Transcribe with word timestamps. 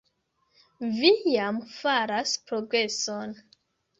Vi 1.01 1.11
jam 1.33 1.59
faras 1.73 2.33
progreson. 2.49 3.37